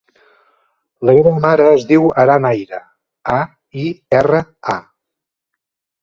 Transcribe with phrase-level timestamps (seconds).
[1.07, 2.79] La meva mare es diu Aran Aira:
[3.33, 3.35] a,
[3.83, 3.85] i,
[4.21, 4.41] erra,
[4.75, 4.79] a.